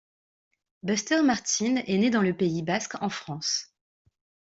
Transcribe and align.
Buster 0.81 1.21
Martin 1.21 1.75
est 1.85 1.99
né 1.99 2.09
dans 2.09 2.23
le 2.23 2.35
Pays 2.35 2.63
basque 2.63 2.99
en 3.03 3.09
France. 3.09 3.71